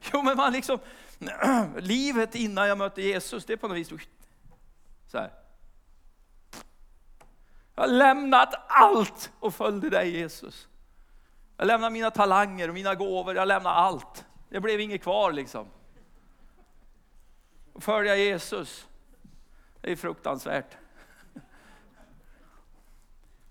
[0.12, 0.78] Jo men man liksom,
[1.78, 3.92] livet innan jag mötte Jesus, det är på något vis
[5.06, 5.32] så här.
[7.74, 10.68] Jag har lämnat allt och följde dig Jesus.
[11.56, 14.24] Jag lämnade mina talanger och mina gåvor, jag lämnade allt.
[14.48, 15.68] Det blev inget kvar liksom.
[17.72, 18.86] Och följa Jesus,
[19.80, 20.76] det är fruktansvärt.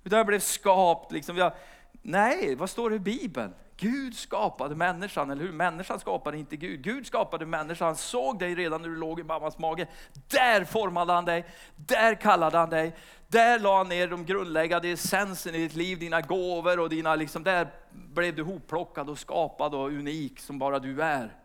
[0.04, 1.38] Utan jag blev skapt liksom.
[1.38, 1.54] Jag,
[2.02, 3.54] nej, vad står det i Bibeln?
[3.78, 5.52] Gud skapade människan, eller hur?
[5.52, 6.82] Människan skapade inte Gud.
[6.82, 9.88] Gud skapade människan, han såg dig redan när du låg i mammas mage.
[10.28, 12.96] Där formade han dig, där kallade han dig,
[13.28, 17.44] där la han ner de grundläggande essensen i ditt liv, dina gåvor och dina, liksom,
[17.44, 21.36] där blev du hopplockad och skapad och unik som bara du är.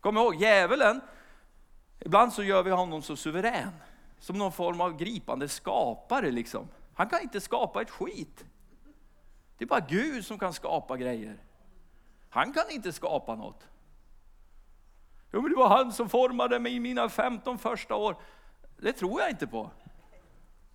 [0.00, 1.00] Kom ihåg, djävulen,
[2.00, 3.72] ibland så gör vi honom så suverän.
[4.20, 6.68] Som någon form av gripande skapare liksom.
[6.94, 8.44] Han kan inte skapa ett skit.
[9.58, 11.36] Det är bara Gud som kan skapa grejer.
[12.30, 13.68] Han kan inte skapa något.
[15.32, 18.16] Jo, men det var han som formade mig i mina 15 första år.
[18.76, 19.70] Det tror jag inte på.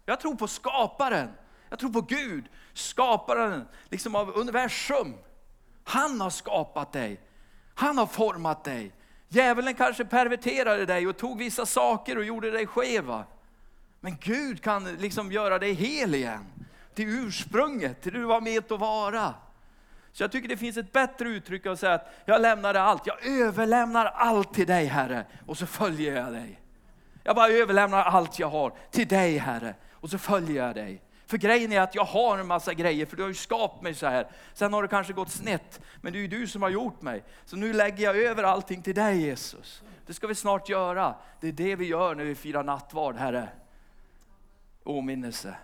[0.06, 1.30] Jag tror på skaparen.
[1.69, 5.13] Jag tror på Gud, skaparen liksom av universum.
[5.84, 7.22] Han har skapat dig.
[7.74, 8.91] Han har format dig.
[9.28, 13.26] Djävulen kanske perverterade dig och tog vissa saker och gjorde dig skeva.
[14.00, 16.53] Men Gud kan liksom göra dig hel igen
[16.96, 19.34] till ursprunget, till det du var med att vara.
[20.12, 23.26] Så jag tycker det finns ett bättre uttryck att säga att jag lämnar allt, jag
[23.26, 26.60] överlämnar allt till dig Herre och så följer jag dig.
[27.24, 31.02] Jag bara överlämnar allt jag har till dig Herre och så följer jag dig.
[31.26, 33.94] För grejen är att jag har en massa grejer, för du har ju skapat mig
[33.94, 34.28] så här.
[34.54, 37.24] Sen har det kanske gått snett, men det är ju du som har gjort mig.
[37.46, 39.84] Så nu lägger jag över allting till dig Jesus.
[40.06, 41.16] Det ska vi snart göra.
[41.40, 43.50] Det är det vi gör när vi firar nattvard Herre.
[44.84, 45.56] Åminnelse.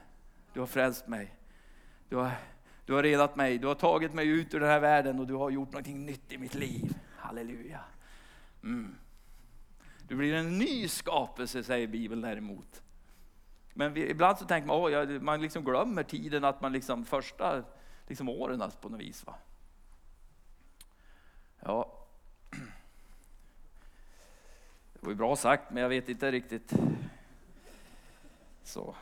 [0.59, 1.35] Du har frälst mig.
[2.09, 2.31] Du har,
[2.85, 3.57] du har redat mig.
[3.57, 6.31] Du har tagit mig ut ur den här världen och du har gjort någonting nytt
[6.31, 6.97] i mitt liv.
[7.17, 7.79] Halleluja.
[8.63, 8.95] Mm.
[10.07, 12.81] Du blir en ny skapelse säger Bibeln däremot.
[13.73, 17.05] Men vi, ibland så tänker man, åh, jag, man liksom glömmer tiden att man liksom
[17.05, 17.63] första
[18.07, 19.25] liksom åren alltså på något vis.
[19.25, 19.35] Va?
[21.59, 22.07] Ja.
[24.93, 26.73] Det var ju bra sagt, men jag vet inte riktigt.
[28.63, 28.95] Så.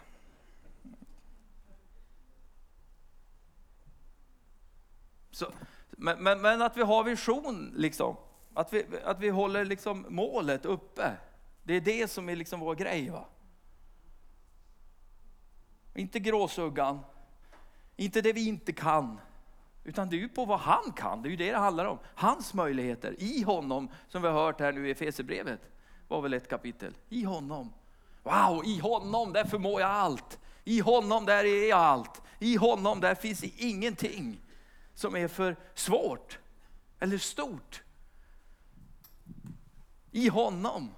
[5.38, 5.52] Så,
[5.90, 8.16] men, men, men, att vi har vision, liksom.
[8.54, 11.18] att, vi, att vi håller liksom målet uppe.
[11.64, 13.10] Det är det som är liksom vår grej.
[13.10, 13.26] Va?
[15.96, 17.00] Inte gråsuggan,
[17.96, 19.20] inte det vi inte kan.
[19.84, 21.98] Utan det är ju på vad han kan, det är ju det det handlar om.
[22.16, 25.62] Hans möjligheter i honom, som vi har hört här nu i Efesierbrevet,
[26.08, 26.94] var väl ett kapitel.
[27.10, 27.74] I honom.
[28.24, 30.40] Wow, i honom där förmår jag allt.
[30.64, 32.22] I honom där är jag allt.
[32.40, 34.42] I honom där finns ingenting
[34.98, 36.40] som är för svårt
[37.00, 37.84] eller stort.
[40.12, 40.96] I honom.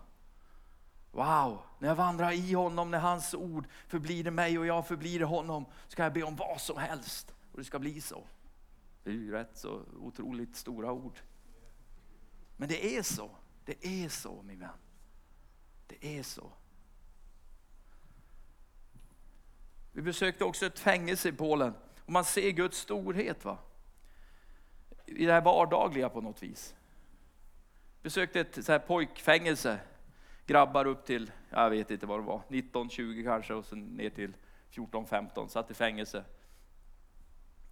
[1.11, 5.65] Wow, när jag vandrar i honom, när hans ord förblir mig och jag förblir honom,
[5.87, 8.27] ska jag be om vad som helst och det ska bli så.
[9.03, 11.19] Det är ju rätt så otroligt stora ord.
[12.57, 13.29] Men det är så.
[13.65, 14.69] Det är så min vän.
[15.87, 16.51] Det är så.
[19.91, 21.73] Vi besökte också ett fängelse i Polen
[22.05, 23.45] och man ser Guds storhet.
[23.45, 23.57] va?
[25.15, 26.75] I det här vardagliga på något vis.
[28.01, 29.79] Besökte ett så här pojkfängelse,
[30.45, 34.09] grabbar upp till, jag vet inte vad det var, 19, 20 kanske och sen ner
[34.09, 34.33] till
[34.69, 36.23] 14, 15, satt i fängelse.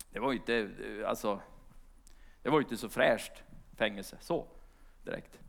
[0.09, 0.69] Det var inte,
[1.07, 1.39] alltså,
[2.41, 3.43] det var inte så fräscht
[3.75, 4.47] fängelse, så
[5.03, 5.39] direkt.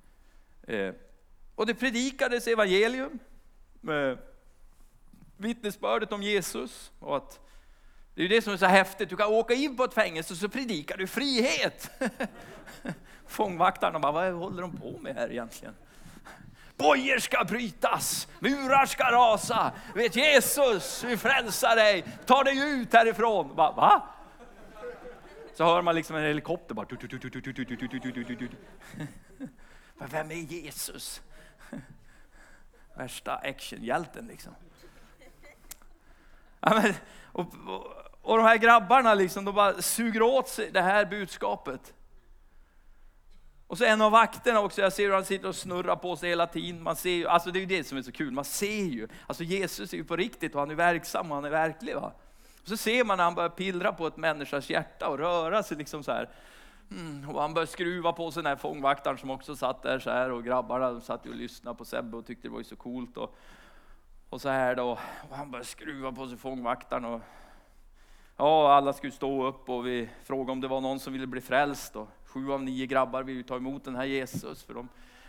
[0.62, 0.94] Eh,
[1.54, 3.18] och det predikades evangelium,
[3.80, 4.18] med
[5.36, 7.47] vittnesbördet om Jesus och att
[8.18, 9.10] det är ju det som är så häftigt.
[9.10, 11.90] Du kan åka in på ett fängelse och så predikar du frihet.
[13.26, 15.74] Fångvaktarna bara, vad håller de på med här egentligen?
[16.76, 19.72] Bojor ska brytas, murar ska rasa.
[19.94, 23.56] Vet Jesus vi frälsar dig, ta dig ut härifrån.
[23.56, 23.72] Va?
[23.72, 24.02] Va?
[25.54, 26.86] Så hör man liksom en helikopter bara.
[29.94, 31.22] Men vem är Jesus?
[32.94, 34.54] Värsta actionhjälten liksom.
[36.60, 40.80] Ja, men, och, och, och de här grabbarna liksom, de bara suger åt sig det
[40.80, 41.94] här budskapet.
[43.66, 46.28] Och så en av vakterna också, jag ser hur han sitter och snurrar på sig
[46.28, 46.82] hela tiden.
[46.82, 49.08] Man ser ju, alltså det är ju det som är så kul, man ser ju.
[49.26, 51.94] Alltså Jesus är ju på riktigt och han är verksam och han är verklig.
[51.94, 52.12] Va?
[52.64, 56.02] Så ser man när han börjar pillra på ett människas hjärta och röra sig liksom
[56.02, 56.28] så här.
[56.90, 60.10] Mm, och han började skruva på sig den här fångvaktaren som också satt där så
[60.10, 62.76] här och grabbarna de satt och lyssnade på Sebbe och tyckte det var ju så
[62.76, 63.16] coolt.
[63.16, 63.36] Och,
[64.30, 64.98] och så här då.
[65.30, 67.04] Och han började skruva på sig fångvaktaren.
[67.04, 67.20] Och,
[68.38, 71.40] ja, alla skulle stå upp och vi frågade om det var någon som ville bli
[71.40, 71.96] frälst.
[71.96, 74.62] Och sju av nio grabbar vill ta emot den här Jesus.
[74.62, 74.88] För de,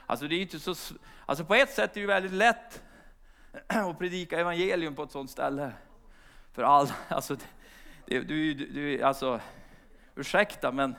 [0.10, 0.76] Alltså, det är inte så,
[1.26, 2.82] alltså på ett sätt är det väldigt lätt
[3.68, 5.72] att predika evangelium på ett sådant ställe.
[6.52, 7.38] För alla, alltså,
[8.06, 9.42] det, du, du, alltså,
[10.16, 10.96] ursäkta men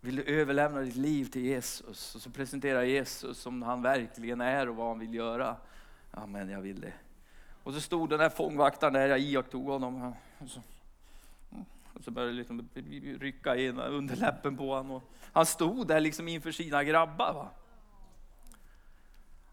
[0.00, 4.68] vill du överlämna ditt liv till Jesus och så presentera Jesus som han verkligen är
[4.68, 5.56] och vad han vill göra.
[6.10, 6.92] Ja, men jag vill det.
[7.62, 10.14] Och så stod den där fångvaktaren där, jag iakttog honom.
[10.38, 10.60] Och så,
[11.94, 12.68] och så började liksom
[13.20, 15.00] rycka in underläppen på honom.
[15.32, 17.32] han stod där liksom inför sina grabbar.
[17.34, 17.50] Va?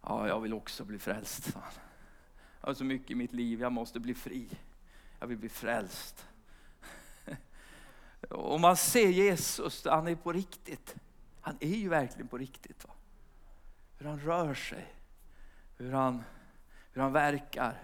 [0.02, 1.54] Ja, jag vill också bli frälst.
[1.54, 1.72] sa han.
[2.62, 4.50] Jag har så mycket i mitt liv, jag måste bli fri.
[5.20, 6.28] Jag vill bli frälst.
[8.30, 10.96] Och man ser Jesus, han är på riktigt.
[11.42, 12.86] Han är ju verkligen på riktigt.
[12.86, 12.94] Va?
[13.98, 14.94] Hur han rör sig,
[15.78, 16.24] hur han,
[16.98, 17.82] hur han verkar.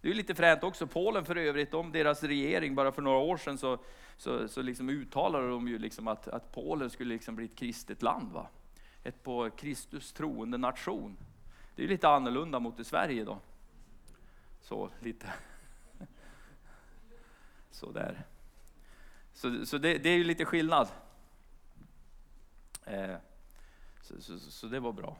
[0.00, 3.36] Det är lite fränt också, Polen för övrigt, om deras regering, bara för några år
[3.36, 3.78] sedan så,
[4.16, 8.02] så, så liksom uttalade de ju liksom att, att Polen skulle liksom bli ett kristet
[8.02, 8.32] land.
[8.32, 8.46] Va?
[9.04, 11.16] Ett på Kristus troende nation.
[11.76, 13.38] Det är lite annorlunda mot i Sverige då.
[14.60, 15.32] Så lite.
[17.70, 18.24] Så där.
[19.32, 20.88] Så, så det, det, är ju lite skillnad.
[22.84, 23.16] Eh,
[24.02, 25.16] så, så, så, det var bra.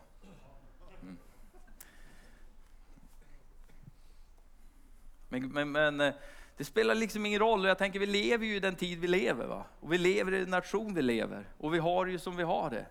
[5.31, 6.15] Men, men, men, eh,
[6.57, 7.65] det spelar liksom ingen roll.
[7.65, 9.47] Jag tänker vi lever ju i den tid vi lever.
[9.47, 9.65] Va?
[9.81, 11.45] Och vi lever i den nation vi lever.
[11.59, 12.87] Och vi har det ju som vi har det.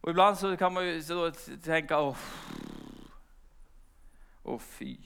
[0.00, 1.32] Och ibland så kan man ju så
[1.64, 2.16] tänka, åh,
[4.42, 4.96] åh fy.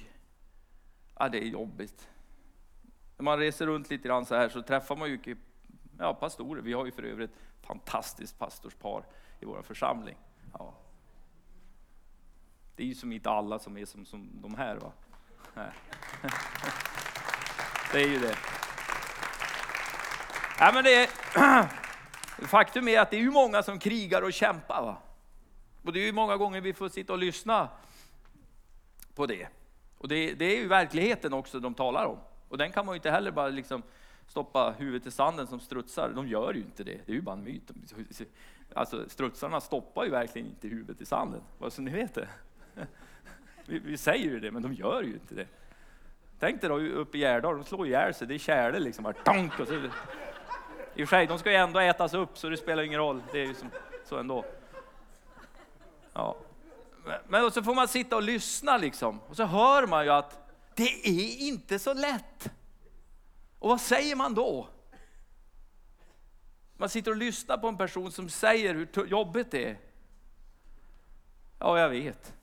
[1.18, 2.08] Ja, det är jobbigt.
[3.16, 5.36] När man reser runt lite grann så här så träffar man ju
[5.98, 6.62] ja, pastorer.
[6.62, 9.04] Vi har ju för övrigt ett fantastiskt pastorspar
[9.40, 10.16] i vår församling.
[10.52, 10.74] Ja.
[12.76, 14.76] Det är ju som inte alla som är som, som de här.
[14.76, 14.92] Va?
[17.92, 18.37] Det är ju det.
[20.58, 21.08] Ja, men det är,
[22.46, 24.82] faktum är att det är ju många som krigar och kämpar.
[24.82, 24.96] Va?
[25.82, 27.68] Och det är ju många gånger vi får sitta och lyssna
[29.14, 29.48] på det.
[29.98, 32.18] Och det, det är ju verkligheten också de talar om.
[32.48, 33.82] Och den kan man ju inte heller bara liksom
[34.26, 36.12] stoppa huvudet i sanden som strutsar.
[36.14, 37.70] De gör ju inte det, det är ju bara en myt.
[38.74, 42.28] Alltså strutsarna stoppar ju verkligen inte huvudet i sanden, bara så ni vet det.
[43.68, 45.46] Vi, vi säger ju det, men de gör ju inte det.
[46.38, 49.04] Tänk dig då uppe i Gärdal, de slår ihjäl sig, det är tjäle liksom.
[49.04, 49.74] Bara, tonk, och så.
[49.74, 53.22] I och för sig, de ska ju ändå ätas upp så det spelar ingen roll,
[53.33, 53.70] det är ju som,
[54.04, 54.44] så ändå.
[56.12, 56.37] Ja.
[57.28, 61.09] Men så får man sitta och lyssna liksom, och så hör man ju att det
[61.09, 62.50] är inte så lätt.
[63.59, 64.68] Och vad säger man då?
[66.76, 69.78] Man sitter och lyssnar på en person som säger hur jobbigt det är.
[71.59, 72.38] Ja, jag vet.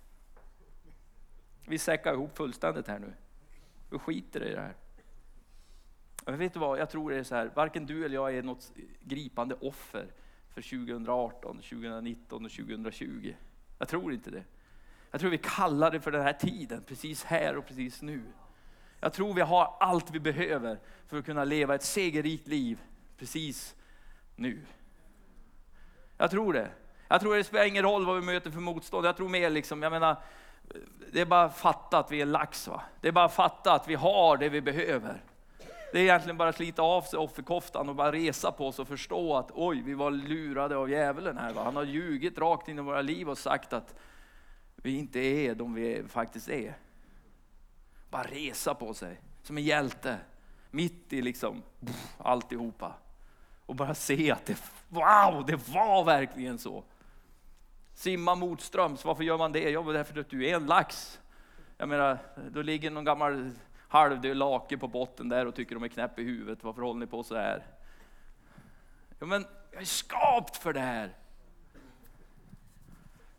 [1.67, 3.13] Vi säckar ihop fullständigt här nu.
[3.89, 4.75] Vi skiter i det här.
[6.25, 8.43] Men vet du vad, jag tror det är så här, varken du eller jag är
[8.43, 10.08] något gripande offer
[10.49, 13.34] för 2018, 2019 och 2020.
[13.80, 14.43] Jag tror inte det.
[15.12, 18.21] Jag tror vi kallar det för den här tiden, precis här och precis nu.
[18.99, 22.82] Jag tror vi har allt vi behöver för att kunna leva ett segerrikt liv
[23.17, 23.75] precis
[24.36, 24.62] nu.
[26.17, 26.69] Jag tror det.
[27.08, 29.06] Jag tror det spelar ingen roll vad vi möter för motstånd.
[29.06, 30.17] Jag tror mer liksom, jag menar,
[31.12, 32.67] det är bara att fatta att vi är lax.
[32.67, 32.82] Va?
[33.01, 35.21] Det är bara att fatta att vi har det vi behöver.
[35.91, 38.88] Det är egentligen bara att slita av sig offerkoftan och bara resa på oss och
[38.88, 41.54] förstå att oj, vi var lurade av djävulen här.
[41.54, 41.63] Va?
[41.63, 43.95] Han har ljugit rakt in i våra liv och sagt att
[44.75, 46.78] vi inte är de vi faktiskt är.
[48.10, 50.17] Bara resa på sig som en hjälte.
[50.71, 52.93] Mitt i liksom pff, alltihopa.
[53.65, 54.58] Och bara se att det,
[54.89, 56.84] wow, det var verkligen så.
[57.95, 59.69] Simma motströms, varför gör man det?
[59.69, 61.19] Jo, därför att du är en lax.
[61.77, 62.17] Jag menar,
[62.51, 63.51] då ligger någon gammal
[63.88, 66.63] halvdöd lake på botten där och tycker de är knäpp i huvudet.
[66.63, 67.63] Varför håller ni på så här?
[69.19, 71.10] Ja, men jag är skapt för det här.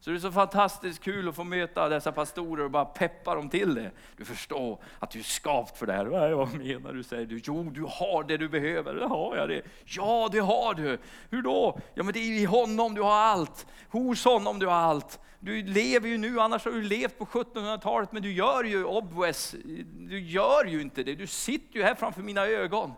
[0.07, 3.49] Så det är så fantastiskt kul att få möta dessa pastorer och bara peppa dem
[3.49, 3.90] till det.
[4.16, 6.31] Du förstår att du är skapt för det här.
[6.31, 7.03] Vad menar du?
[7.03, 7.40] säger du.
[7.45, 8.95] Jo, du har det du behöver.
[8.95, 9.62] Det har jag det.
[9.85, 10.99] Ja, det har du.
[11.31, 11.79] Hur då?
[11.95, 13.66] Ja, men det är i honom du har allt.
[13.88, 15.21] Hos honom du har allt.
[15.40, 19.55] Du lever ju nu, annars har du levt på 1700-talet, men du gör ju obvious.
[19.95, 21.14] Du gör ju inte det.
[21.14, 22.92] Du sitter ju här framför mina ögon.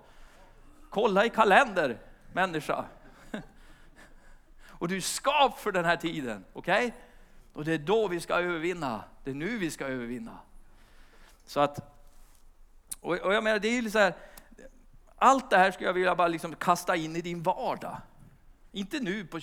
[0.91, 1.99] Kolla i kalender,
[2.33, 2.85] människa.
[4.79, 6.45] Och du är skapt för den här tiden.
[6.53, 6.87] Okej?
[6.87, 7.01] Okay?
[7.53, 9.05] Och det är då vi ska övervinna.
[9.25, 10.39] Det är nu vi ska övervinna.
[11.47, 11.79] Så att,
[13.01, 14.15] och, och jag menar det är ju så här,
[15.17, 17.97] allt det här skulle jag vilja bara liksom kasta in i din vardag.
[18.73, 19.41] Inte nu, på,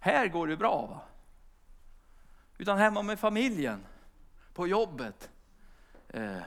[0.00, 1.00] här går det bra va?
[2.58, 3.86] Utan hemma med familjen,
[4.54, 5.30] på jobbet.
[6.08, 6.42] Eh,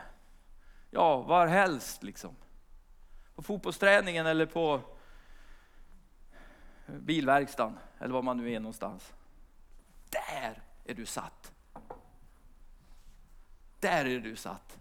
[0.91, 2.35] ja, var helst liksom.
[3.35, 4.81] På fotbollsträningen eller på
[6.87, 9.13] eh, bilverkstaden eller var man nu är någonstans.
[10.09, 11.53] Där är du satt.
[13.79, 14.77] Där är du satt.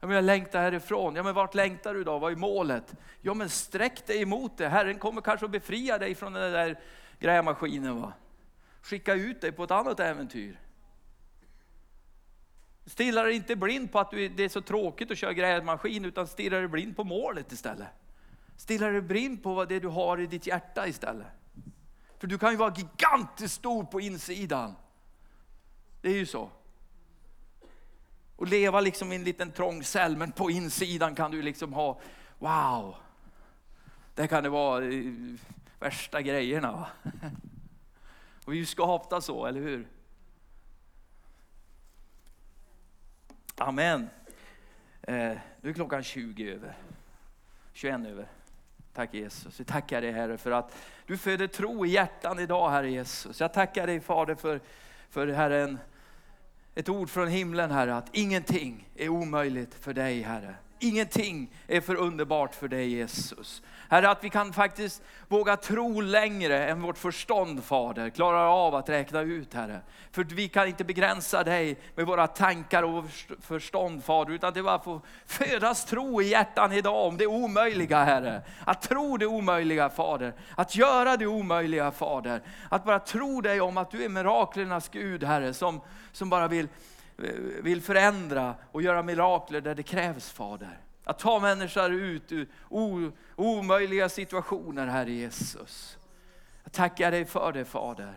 [0.00, 1.16] Jag, men jag längtar härifrån.
[1.16, 2.18] Ja, men vart längtar du då?
[2.18, 2.94] Vad är målet?
[3.20, 4.68] Ja, men sträck dig emot det.
[4.68, 6.80] Herren kommer kanske att befria dig från den där
[7.18, 8.00] grävmaskinen.
[8.00, 8.12] Va?
[8.82, 10.60] Skicka ut dig på ett annat äventyr.
[12.84, 16.58] Stirra dig inte blind på att det är så tråkigt att köra grävmaskin, utan stirra
[16.58, 17.88] dig blind på målet istället.
[18.56, 21.26] Stirra dig blind på vad det är du har i ditt hjärta istället.
[22.18, 24.74] För du kan ju vara gigantiskt stor på insidan.
[26.00, 26.50] Det är ju så.
[28.36, 32.00] Och leva liksom i en liten trång cell, men på insidan kan du liksom ha,
[32.38, 32.96] wow.
[34.14, 35.12] Där kan det vara eh,
[35.78, 36.72] värsta grejerna.
[36.72, 36.88] Va?
[38.44, 39.88] Och vi är ju skapta så, eller hur?
[43.56, 44.10] Amen.
[45.02, 46.76] Eh, nu är klockan 20 över.
[47.72, 48.28] 21 över.
[48.96, 49.60] Tack Jesus.
[49.60, 53.40] Vi tackar dig Herre för att du föder tro i hjärtan idag Herre Jesus.
[53.40, 54.60] Jag tackar dig Fader för,
[55.10, 55.78] för Herren,
[56.74, 60.54] ett ord från himlen Herre, att ingenting är omöjligt för dig Herre.
[60.78, 63.62] Ingenting är för underbart för dig Jesus.
[63.88, 68.88] Herre, att vi kan faktiskt våga tro längre än vårt förstånd, Fader, klarar av att
[68.88, 69.80] räkna ut, Herre.
[70.12, 73.04] För vi kan inte begränsa dig med våra tankar och
[73.40, 78.42] förstånd, Fader, utan det bara får födas tro i hjärtan idag om det omöjliga, Herre.
[78.64, 80.32] Att tro det omöjliga, Fader.
[80.54, 82.42] Att göra det omöjliga, Fader.
[82.68, 85.80] Att bara tro dig om att du är miraklernas Gud, Herre, som,
[86.12, 86.68] som bara vill,
[87.62, 90.80] vill förändra och göra mirakler där det krävs, Fader.
[91.04, 92.48] Att ta människor ut ur
[93.36, 95.98] omöjliga situationer, Herre Jesus.
[96.64, 98.12] Jag tackar dig för det, Fader.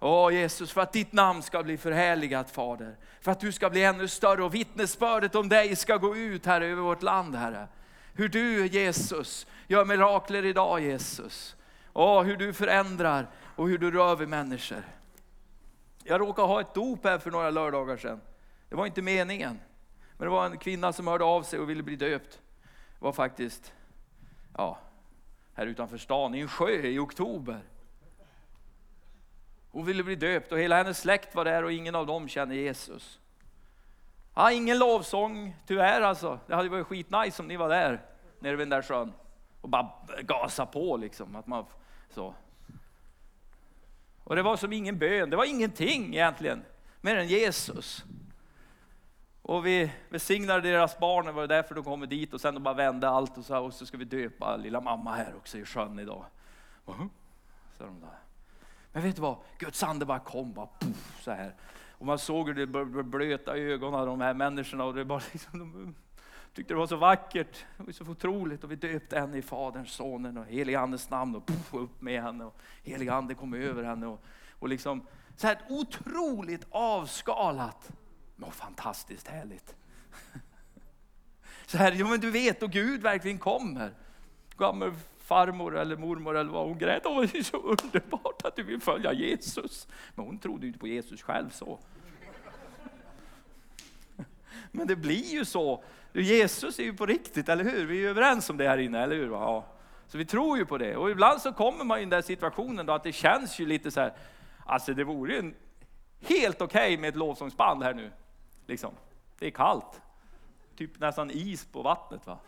[0.00, 2.96] Åh Jesus, för att ditt namn ska bli förhärligat Fader.
[3.20, 6.66] För att du ska bli ännu större och vittnesbördet om dig ska gå ut Herre
[6.66, 7.68] över vårt land Herre.
[8.14, 11.56] Hur du Jesus gör mirakler idag Jesus.
[11.92, 14.82] Åh, hur du förändrar och hur du rör vid människor.
[16.04, 18.20] Jag råkade ha ett dop här för några lördagar sedan.
[18.68, 19.60] Det var inte meningen.
[20.16, 22.40] Men det var en kvinna som hörde av sig och ville bli döpt.
[22.98, 23.72] Det var faktiskt,
[24.56, 24.78] ja,
[25.54, 27.60] här utanför stan i en sjö i oktober.
[29.70, 32.54] Hon ville bli döpt och hela hennes släkt var där och ingen av dem känner
[32.54, 33.18] Jesus.
[34.34, 36.40] Ja, ingen lovsång, tyvärr alltså.
[36.46, 38.02] Det hade varit skitnice om ni var där,
[38.38, 39.12] nere vid den där sjön.
[39.60, 41.36] Och bara gasa på liksom.
[41.36, 41.64] Att man,
[42.10, 42.34] så.
[44.24, 46.64] Och det var som ingen bön, det var ingenting egentligen,
[47.00, 48.04] mer än Jesus.
[49.48, 52.74] Och vi välsignade deras barn, det var därför de kom dit och sen de bara
[52.74, 55.98] vände allt och sa, och så ska vi döpa lilla mamma här också i sjön
[55.98, 56.24] idag.
[57.78, 58.18] Så de där.
[58.92, 61.54] Men vet du vad, Guds ande bara kom, bara puff, så här.
[61.90, 65.58] Och man såg hur det blöta ögonen av de här människorna och det bara liksom,
[65.58, 65.94] de
[66.54, 69.92] tyckte det var så vackert, det var så otroligt och vi döpte henne i Faderns,
[69.92, 73.82] Sonen och heliga Andes namn och puff, upp med henne och heliga Ande kom över
[73.82, 74.22] henne och,
[74.58, 75.06] och liksom
[75.36, 77.92] så här otroligt avskalat
[78.38, 79.74] något fantastiskt härligt.
[81.66, 83.90] Så här, ja men du vet, och Gud verkligen kommer.
[84.56, 87.02] Gammal farmor eller mormor eller vad hon grät.
[87.04, 89.88] Åh, det är så underbart att du vill följa Jesus.
[90.14, 91.78] Men hon trodde ju inte på Jesus själv så.
[94.72, 95.82] Men det blir ju så.
[96.12, 97.86] Jesus är ju på riktigt, eller hur?
[97.86, 99.30] Vi är ju överens om det här inne, eller hur?
[99.30, 99.66] Ja.
[100.06, 100.96] Så vi tror ju på det.
[100.96, 103.90] Och ibland så kommer man i den där situationen då att det känns ju lite
[103.90, 104.12] så här,
[104.66, 105.54] alltså det vore ju
[106.20, 108.10] helt okej okay med ett lovsångsband här nu.
[108.68, 108.94] Liksom.
[109.38, 110.02] Det är kallt.
[110.76, 112.26] Typ nästan is på vattnet.
[112.26, 112.38] va?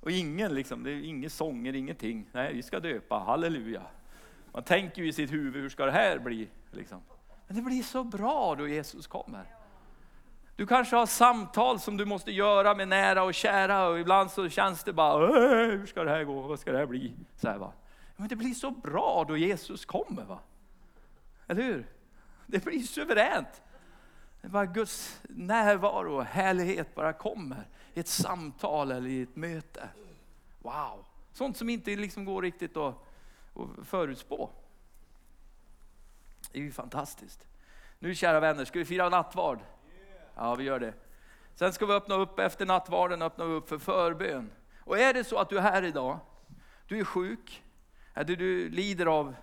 [0.00, 2.26] Och ingen, liksom, det är inga sånger, ingenting.
[2.32, 3.82] Nej, vi ska döpa, halleluja.
[4.52, 6.48] Man tänker ju i sitt huvud, hur ska det här bli?
[6.70, 7.00] Liksom.
[7.46, 9.44] Men det blir så bra då Jesus kommer.
[10.56, 14.48] Du kanske har samtal som du måste göra med nära och kära och ibland så
[14.48, 17.14] känns det bara, äh, hur ska det här gå, vad ska det här bli?
[17.36, 17.72] Så här, va?
[18.16, 20.24] Men det blir så bra då Jesus kommer.
[20.24, 20.38] va?
[21.46, 21.86] Eller hur?
[22.46, 23.62] Det blir suveränt.
[24.48, 29.88] Bara Guds närvaro och härlighet bara kommer i ett samtal eller i ett möte.
[30.58, 31.04] Wow!
[31.32, 32.94] Sånt som inte liksom går riktigt att,
[33.54, 34.50] att förutspå.
[36.52, 37.46] Det är ju fantastiskt.
[37.98, 39.58] Nu kära vänner, ska vi fira nattvard?
[40.36, 40.94] Ja, vi gör det.
[41.54, 44.50] Sen ska vi öppna upp efter nattvarden, öppna upp för förbön.
[44.78, 46.18] Och är det så att du är här idag,
[46.88, 47.62] du är sjuk,
[48.14, 49.34] eller du lider av,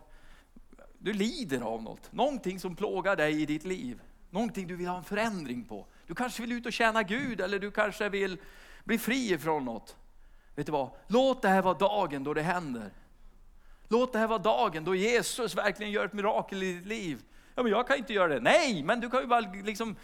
[0.97, 4.01] du lider av något, någonting som plågar dig i ditt liv.
[4.31, 5.87] Någonting du vill ha en förändring på.
[6.07, 8.37] Du kanske vill ut och tjäna Gud eller du kanske vill
[8.83, 9.95] bli fri ifrån något.
[10.55, 10.89] Vet du vad?
[11.07, 12.93] Låt det här vara dagen då det händer.
[13.87, 17.21] Låt det här vara dagen då Jesus verkligen gör ett mirakel i ditt liv.
[17.55, 18.39] Ja, men jag kan inte göra det.
[18.39, 19.95] Nej, men du kan ju bara liksom,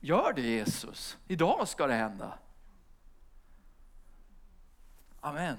[0.00, 1.16] gör det Jesus.
[1.28, 2.38] Idag ska det hända.
[5.20, 5.56] Amen.